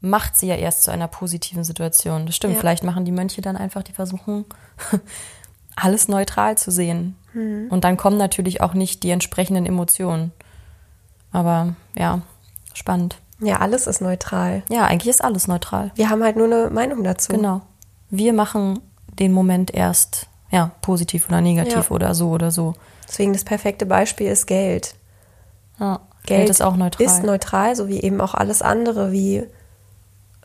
[0.00, 2.26] macht sie ja erst zu einer positiven Situation.
[2.26, 2.54] Das stimmt.
[2.54, 2.60] Ja.
[2.60, 4.44] Vielleicht machen die Mönche dann einfach, die versuchen,
[5.76, 7.16] alles neutral zu sehen.
[7.32, 7.68] Mhm.
[7.70, 10.32] Und dann kommen natürlich auch nicht die entsprechenden Emotionen.
[11.32, 12.22] Aber ja,
[12.72, 13.16] spannend.
[13.40, 14.62] Ja, alles ist neutral.
[14.70, 15.90] Ja, eigentlich ist alles neutral.
[15.94, 17.32] Wir haben halt nur eine Meinung dazu.
[17.32, 17.60] Genau.
[18.08, 18.80] Wir machen
[19.18, 21.90] den Moment erst ja, positiv oder negativ Ja.
[21.90, 22.74] oder so oder so.
[23.06, 24.94] Deswegen das perfekte Beispiel ist Geld.
[25.78, 27.06] Ja, Geld, ist auch neutral.
[27.06, 29.44] Ist neutral, so wie eben auch alles andere, wie,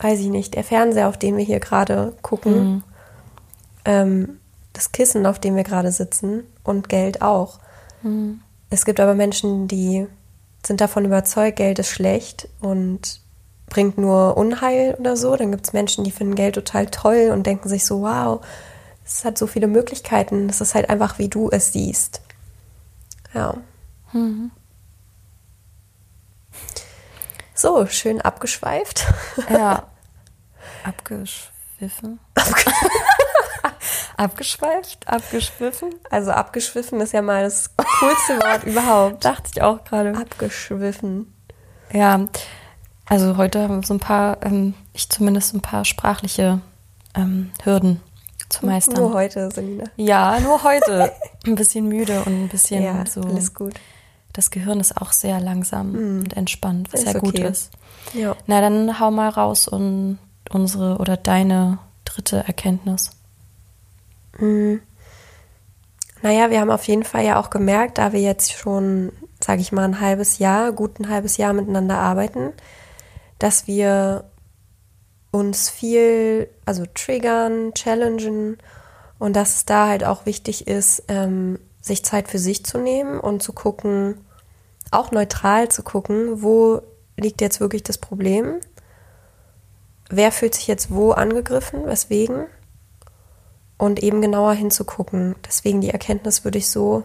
[0.02, 2.84] weiß ich nicht, der Fernseher, auf den wir hier gerade gucken, Mhm.
[3.86, 4.40] ähm,
[4.74, 7.60] das Kissen, auf dem wir gerade sitzen und Geld auch.
[8.02, 8.42] Mhm.
[8.70, 10.08] Es gibt aber Menschen, die
[10.66, 13.20] sind davon überzeugt, Geld ist schlecht und
[13.68, 15.36] bringt nur Unheil oder so.
[15.36, 18.42] Dann gibt es Menschen, die finden Geld total toll und denken sich so, wow,
[19.06, 20.50] es hat so viele Möglichkeiten.
[20.50, 22.22] Es ist halt einfach, wie du es siehst.
[23.34, 23.56] Ja.
[24.14, 24.52] Mhm.
[27.54, 29.06] So, schön abgeschweift.
[29.50, 29.84] Ja.
[30.84, 32.20] Abgeschwiffen.
[34.18, 35.08] Abgeschweift?
[35.08, 35.90] Abgeschwiffen?
[36.10, 39.26] Also abgeschwiffen ist ja mal das coolste Wort überhaupt.
[39.26, 40.16] Dachte ich auch gerade.
[40.16, 41.34] Abgeschwiffen.
[41.92, 42.28] Ja,
[43.06, 46.62] also heute haben wir so ein paar, ähm, ich zumindest ein paar sprachliche
[47.16, 48.00] ähm, Hürden
[48.50, 48.96] zu meistern.
[48.98, 49.86] Nur heute, Selina.
[49.96, 51.12] Ja, nur heute.
[51.46, 53.22] ein bisschen müde und ein bisschen Ja, so.
[53.22, 53.74] alles gut.
[54.34, 57.50] Das Gehirn ist auch sehr langsam und entspannt, was Ist ja gut okay.
[57.50, 57.72] ist.
[58.14, 58.36] Ja.
[58.48, 63.12] Na, dann hau mal raus und unsere oder deine dritte Erkenntnis.
[66.22, 69.12] Naja, wir haben auf jeden Fall ja auch gemerkt, da wir jetzt schon,
[69.44, 72.54] sage ich mal, ein halbes Jahr, gut ein halbes Jahr miteinander arbeiten,
[73.40, 74.26] dass wir
[75.32, 78.58] uns viel, also triggern, challengen
[79.18, 83.20] und dass es da halt auch wichtig ist, ähm, sich Zeit für sich zu nehmen
[83.20, 84.18] und zu gucken,
[84.92, 86.82] auch neutral zu gucken, wo
[87.18, 88.60] liegt jetzt wirklich das Problem,
[90.12, 92.46] wer fühlt sich jetzt wo angegriffen, weswegen
[93.78, 95.36] und eben genauer hinzugucken.
[95.46, 97.04] Deswegen die Erkenntnis würde ich so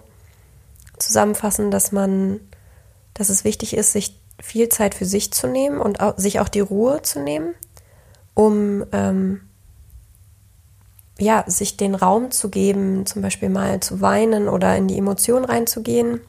[0.99, 2.41] zusammenfassen, dass man,
[3.15, 6.49] dass es wichtig ist, sich viel Zeit für sich zu nehmen und auch, sich auch
[6.49, 7.55] die Ruhe zu nehmen,
[8.35, 9.41] um ähm,
[11.19, 15.47] ja, sich den Raum zu geben, zum Beispiel mal zu weinen oder in die Emotionen
[15.47, 16.21] reinzugehen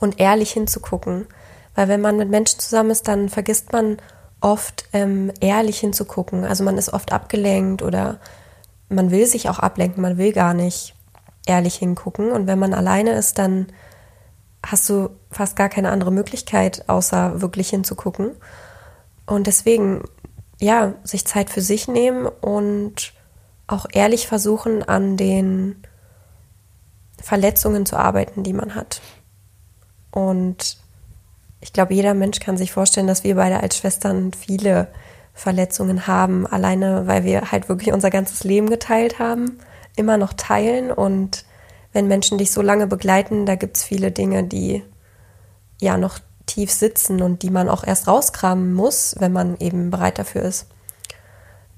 [0.00, 1.26] und ehrlich hinzugucken.
[1.74, 3.98] Weil wenn man mit Menschen zusammen ist, dann vergisst man
[4.42, 6.44] oft ähm, ehrlich hinzugucken.
[6.44, 8.18] Also man ist oft abgelenkt oder
[8.88, 10.94] man will sich auch ablenken, man will gar nicht
[11.46, 12.30] ehrlich hingucken.
[12.30, 13.68] Und wenn man alleine ist, dann
[14.64, 18.32] hast du fast gar keine andere Möglichkeit, außer wirklich hinzugucken.
[19.26, 20.04] Und deswegen,
[20.60, 23.12] ja, sich Zeit für sich nehmen und
[23.66, 25.82] auch ehrlich versuchen, an den
[27.20, 29.00] Verletzungen zu arbeiten, die man hat.
[30.10, 30.81] Und
[31.62, 34.88] ich glaube, jeder Mensch kann sich vorstellen, dass wir beide als Schwestern viele
[35.32, 39.58] Verletzungen haben, alleine weil wir halt wirklich unser ganzes Leben geteilt haben,
[39.94, 40.90] immer noch teilen.
[40.90, 41.44] Und
[41.92, 44.82] wenn Menschen dich so lange begleiten, da gibt es viele Dinge, die
[45.80, 50.18] ja noch tief sitzen und die man auch erst rauskramen muss, wenn man eben bereit
[50.18, 50.66] dafür ist.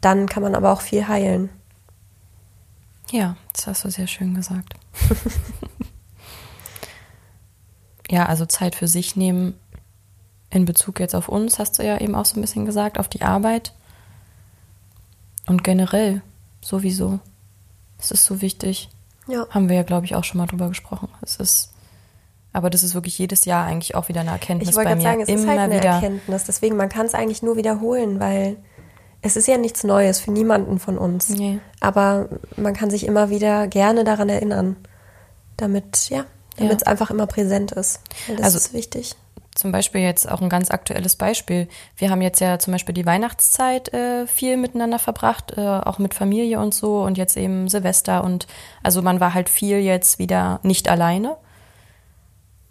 [0.00, 1.50] Dann kann man aber auch viel heilen.
[3.10, 4.74] Ja, das hast du sehr schön gesagt.
[8.10, 9.54] ja, also Zeit für sich nehmen
[10.54, 13.08] in Bezug jetzt auf uns, hast du ja eben auch so ein bisschen gesagt, auf
[13.08, 13.72] die Arbeit.
[15.46, 16.22] Und generell
[16.60, 17.18] sowieso.
[17.98, 18.88] Es ist so wichtig.
[19.26, 19.46] Ja.
[19.50, 21.08] Haben wir ja, glaube ich, auch schon mal drüber gesprochen.
[21.22, 21.72] Es ist,
[22.52, 25.02] aber das ist wirklich jedes Jahr eigentlich auch wieder eine Erkenntnis Ich wollte bei mir.
[25.02, 25.90] sagen, es ist Immer halt eine wieder.
[25.90, 26.44] Erkenntnis.
[26.44, 28.56] Deswegen, man kann es eigentlich nur wiederholen, weil
[29.22, 31.30] es ist ja nichts Neues für niemanden von uns.
[31.30, 31.58] Nee.
[31.80, 34.76] Aber man kann sich immer wieder gerne daran erinnern,
[35.56, 36.24] damit, ja,
[36.56, 36.76] damit Ja.
[36.76, 38.00] es einfach immer präsent ist.
[38.28, 39.14] Weil das Also- ist wichtig.
[39.54, 41.68] Zum Beispiel jetzt auch ein ganz aktuelles Beispiel.
[41.96, 46.12] Wir haben jetzt ja zum Beispiel die Weihnachtszeit äh, viel miteinander verbracht, äh, auch mit
[46.12, 48.48] Familie und so und jetzt eben Silvester und
[48.82, 51.36] also man war halt viel jetzt wieder nicht alleine.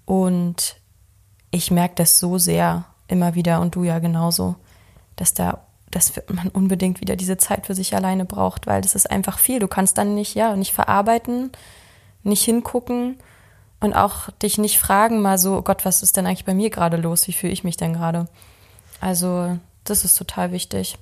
[0.06, 0.76] Und
[1.52, 4.56] ich merke das so sehr immer wieder und du ja genauso,
[5.16, 9.10] dass da dass man unbedingt wieder diese Zeit für sich alleine braucht, weil das ist
[9.12, 9.60] einfach viel.
[9.60, 11.52] Du kannst dann nicht, ja, nicht verarbeiten,
[12.24, 13.18] nicht hingucken
[13.84, 16.70] und auch dich nicht fragen, mal so, oh Gott, was ist denn eigentlich bei mir
[16.70, 17.28] gerade los?
[17.28, 18.28] Wie fühle ich mich denn gerade?
[19.02, 20.98] Also, das ist total wichtig.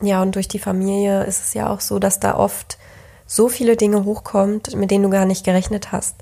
[0.00, 2.78] Ja, und durch die Familie ist es ja auch so, dass da oft
[3.26, 6.14] so viele Dinge hochkommt, mit denen du gar nicht gerechnet hast.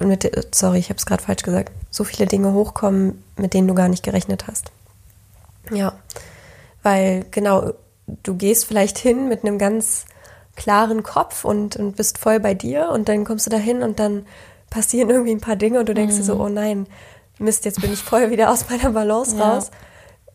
[0.00, 1.70] Und mit, sorry, ich habe es gerade falsch gesagt.
[1.90, 4.72] So viele Dinge hochkommen, mit denen du gar nicht gerechnet hast.
[5.70, 5.92] Ja,
[6.82, 7.72] weil genau,
[8.22, 10.06] du gehst vielleicht hin mit einem ganz
[10.56, 13.98] klaren Kopf und, und bist voll bei dir und dann kommst du da hin und
[13.98, 14.24] dann
[14.74, 16.86] passieren irgendwie ein paar Dinge und du denkst dir so, oh nein,
[17.38, 19.54] Mist, jetzt bin ich voll wieder aus meiner Balance Ja.
[19.54, 19.70] raus.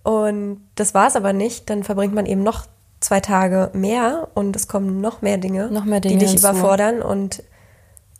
[0.03, 1.69] Und das war es aber nicht.
[1.69, 2.65] Dann verbringt man eben noch
[3.01, 6.47] zwei Tage mehr und es kommen noch mehr Dinge, Noch mehr Dinge die dich hinzu.
[6.47, 7.01] überfordern.
[7.01, 7.43] Und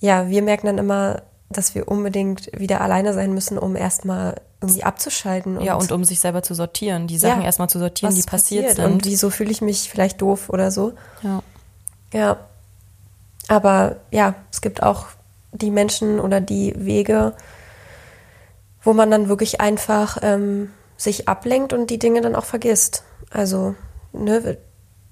[0.02, 4.84] ja, wir merken dann immer, dass wir unbedingt wieder alleine sein müssen, um erstmal irgendwie
[4.84, 5.60] abzuschalten.
[5.62, 8.66] Ja, und um sich selber zu sortieren, die Sachen Ja, erstmal zu sortieren, die passiert,
[8.68, 8.86] passiert sind.
[8.86, 10.94] Und wieso fühle ich mich vielleicht doof oder so.
[11.24, 11.42] ja.
[12.14, 12.38] Ja.
[13.48, 15.06] Aber ja, es gibt auch
[15.52, 17.34] die Menschen oder die Wege,
[18.82, 23.04] wo man dann wirklich einfach ähm, sich ablenkt und die Dinge dann auch vergisst.
[23.32, 23.76] Also,
[24.12, 24.58] ne,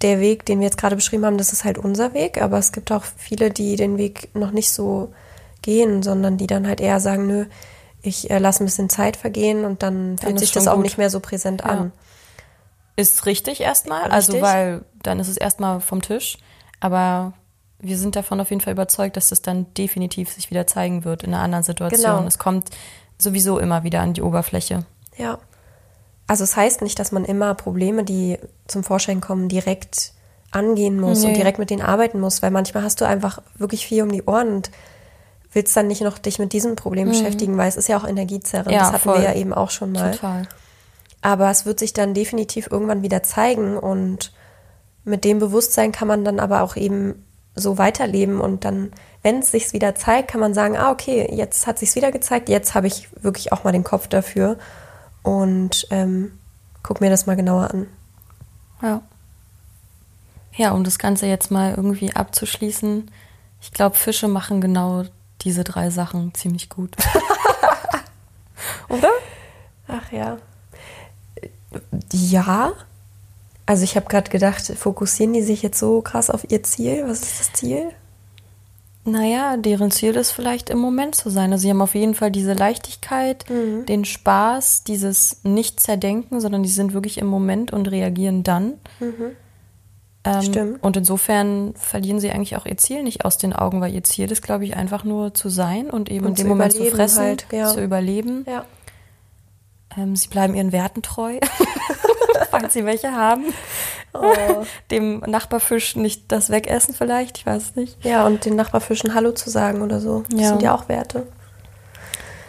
[0.02, 2.72] der Weg, den wir jetzt gerade beschrieben haben, das ist halt unser Weg, aber es
[2.72, 5.14] gibt auch viele, die den Weg noch nicht so
[5.62, 7.46] gehen, sondern die dann halt eher sagen, nö,
[8.02, 10.84] ich äh, lasse ein bisschen Zeit vergehen und dann fühlt sich das auch gut.
[10.84, 11.72] nicht mehr so präsent Ja.
[11.72, 11.92] an.
[12.96, 16.38] Ist richtig erstmal, also weil dann ist es erstmal vom Tisch,
[16.80, 17.34] aber
[17.80, 21.24] wir sind davon auf jeden Fall überzeugt, dass das dann definitiv sich wieder zeigen wird
[21.24, 22.16] in einer anderen Situation.
[22.18, 22.28] Genau.
[22.28, 22.70] Es kommt
[23.18, 24.86] sowieso immer wieder an die Oberfläche.
[25.16, 25.40] Ja.
[26.28, 28.38] Also es heißt nicht, dass man immer Probleme, die
[28.68, 30.14] zum Vorschein kommen, direkt
[30.52, 31.30] angehen muss Nee.
[31.30, 34.24] und direkt mit denen arbeiten muss, weil manchmal hast du einfach wirklich viel um die
[34.24, 34.72] Ohren und
[35.54, 38.70] willst dann nicht noch dich mit diesem Problem beschäftigen, weil es ist ja auch Energiezerre.
[38.70, 38.74] Mhm.
[38.74, 39.18] Ja, das hatten voll.
[39.20, 40.12] wir ja eben auch schon mal.
[40.12, 40.48] Total.
[41.22, 44.32] Aber es wird sich dann definitiv irgendwann wieder zeigen und
[45.04, 47.24] mit dem Bewusstsein kann man dann aber auch eben
[47.58, 48.92] so weiterleben und dann,
[49.24, 52.50] wenn es sich wieder zeigt, kann man sagen, ah okay, jetzt hat sich's wieder gezeigt,
[52.50, 54.58] jetzt habe ich wirklich auch mal den Kopf dafür
[55.24, 56.38] und ähm,
[56.84, 57.88] guck mir das mal genauer an.
[58.82, 59.02] Ja.
[60.56, 63.12] Ja, um das Ganze jetzt mal irgendwie abzuschließen,
[63.62, 65.04] ich glaube, Fische machen genau
[65.42, 66.96] diese drei Sachen ziemlich gut.
[68.90, 69.12] Oder?
[69.88, 70.38] Ach ja.
[72.12, 72.74] Ja.
[73.68, 77.04] Also ich habe gerade gedacht, fokussieren die sich jetzt so krass auf ihr Ziel?
[77.06, 77.90] Was ist das Ziel?
[79.04, 81.52] Naja, deren Ziel ist vielleicht im Moment zu sein.
[81.52, 83.46] Also sie haben auf jeden Fall diese Leichtigkeit,
[83.86, 88.74] den Spaß, dieses Nicht-Zerdenken, sondern die sind wirklich im Moment und reagieren dann.
[90.28, 90.84] Ähm, Stimmt.
[90.84, 94.30] Und insofern verlieren sie eigentlich auch ihr Ziel nicht aus den Augen, weil ihr Ziel
[94.30, 96.84] ist, glaube ich, einfach nur zu sein und eben Und in zu dem Moment zu
[96.86, 97.68] fressen, halt, ja.
[97.68, 98.46] zu überleben.
[98.48, 98.66] Ja.
[99.98, 101.40] Ähm, sie bleiben ihren Werten treu,
[102.50, 103.46] falls sie welche haben.
[104.14, 104.34] Oh.
[104.92, 108.04] Dem Nachbarfisch nicht das wegessen vielleicht, ich weiß nicht.
[108.04, 110.24] Ja, und den Nachbarfischen Hallo zu sagen oder so.
[110.30, 110.48] Das Ja.
[110.50, 111.28] sind ja auch Werte.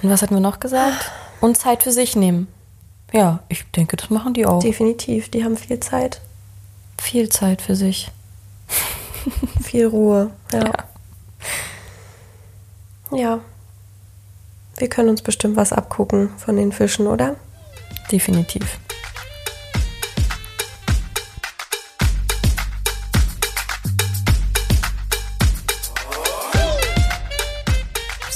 [0.03, 1.11] Und was hatten wir noch gesagt?
[1.41, 2.49] Und Zeit für sich nehmen.
[3.13, 4.61] Ja, ich denke, das machen die auch.
[4.63, 5.31] Definitiv.
[5.31, 6.21] Die haben viel Zeit,
[7.01, 8.11] Viel Zeit für sich.
[9.63, 10.31] viel Ruhe.
[10.53, 10.73] Ja.
[13.13, 13.41] ja.
[14.77, 17.35] Wir können uns bestimmt was abgucken von den Fischen, oder?
[18.13, 18.79] Definitiv.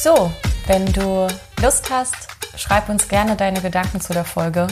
[0.03, 0.33] So,
[0.67, 1.29] wenn du
[1.61, 2.17] Lust hast,
[2.57, 4.67] schreib uns gerne deine Gedanken zu der Folge.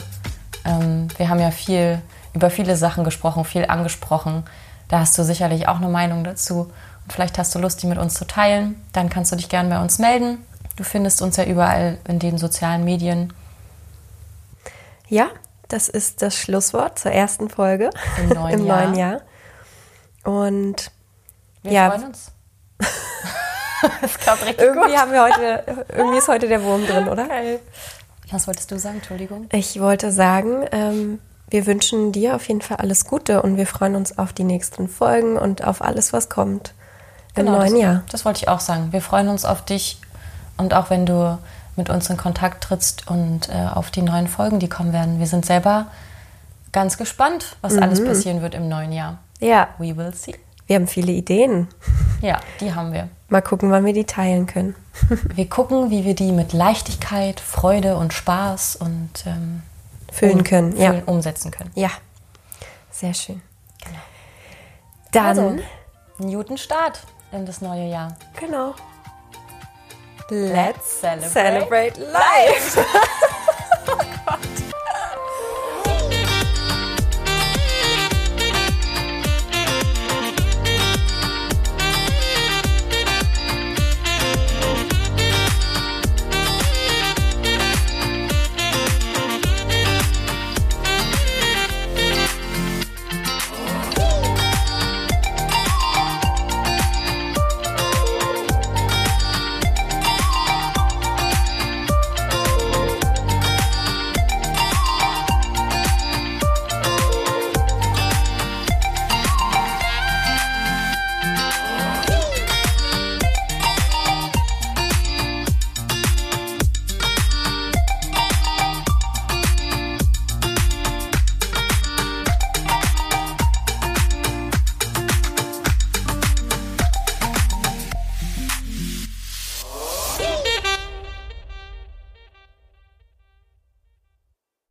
[0.64, 2.02] Ähm, wir haben ja viel
[2.34, 4.44] über viele Sachen gesprochen, viel angesprochen.
[4.88, 6.72] Da hast du sicherlich auch eine Meinung dazu.
[7.04, 8.80] Und vielleicht hast du Lust, die mit uns zu teilen.
[8.92, 10.44] Dann kannst du dich gerne bei uns melden.
[10.76, 13.32] Du findest uns ja überall in den sozialen Medien.
[15.08, 15.28] Ja,
[15.68, 18.82] das ist das Schlusswort zur ersten Folge Im neuen Jahr.
[18.86, 19.20] neuen Jahr.
[20.24, 20.90] Und
[21.62, 21.90] Wir Ja.
[21.90, 22.32] freuen uns.
[24.00, 24.98] das klappt richtig irgendwie gut.
[24.98, 25.64] haben wir heute,
[25.96, 27.28] irgendwie ist heute der Wurm drin, oder?
[28.30, 28.96] Was wolltest du sagen?
[28.96, 29.48] Entschuldigung.
[29.52, 33.96] Ich wollte sagen, ähm, wir wünschen dir auf jeden Fall alles Gute und wir freuen
[33.96, 36.74] uns auf die nächsten Folgen und auf alles, was kommt
[37.34, 38.02] im neuen Genau, das, Jahr.
[38.10, 38.92] Das wollte ich auch sagen.
[38.92, 40.00] Wir freuen uns auf dich
[40.56, 41.38] und auch wenn du
[41.76, 45.18] mit uns in Kontakt trittst und äh, auf die neuen Folgen, die kommen werden.
[45.18, 45.86] Wir sind selber
[46.72, 49.18] ganz gespannt, was alles passieren wird im neuen Jahr.
[49.40, 50.34] Ja, We will see.
[50.70, 51.66] Wir haben viele Ideen.
[52.22, 53.09] Ja, die haben wir.
[53.28, 54.76] Mal gucken, wann wir die teilen können.
[55.35, 59.62] Wir gucken, wie wir die mit Leichtigkeit, Freude und Spaß und ähm,
[60.12, 60.90] Füllen um- können, ja.
[60.90, 61.70] füllen, umsetzen können.
[61.74, 61.90] Ja,
[62.92, 63.40] sehr schön.
[63.85, 63.98] Genau.
[65.11, 65.56] Dann, Also,
[66.20, 67.00] einen guten Start
[67.33, 68.16] in das neue Jahr.
[68.38, 68.74] genau.
[70.28, 71.30] Let's celebrate.
[71.30, 72.85] Celebrate life!